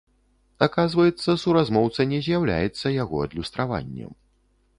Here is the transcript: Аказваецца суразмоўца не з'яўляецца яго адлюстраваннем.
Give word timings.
Аказваецца 0.67 1.35
суразмоўца 1.43 2.01
не 2.15 2.19
з'яўляецца 2.29 2.93
яго 3.03 3.23
адлюстраваннем. 3.27 4.11